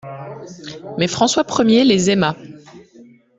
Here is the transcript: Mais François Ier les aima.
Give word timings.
Mais 0.97 1.07
François 1.07 1.45
Ier 1.63 1.83
les 1.85 2.09
aima. 2.09 2.35